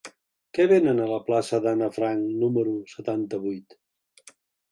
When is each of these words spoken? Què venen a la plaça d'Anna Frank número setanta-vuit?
Què 0.57 0.63
venen 0.69 1.01
a 1.03 1.09
la 1.09 1.19
plaça 1.27 1.59
d'Anna 1.65 1.89
Frank 1.99 2.25
número 2.45 2.73
setanta-vuit? 2.95 3.77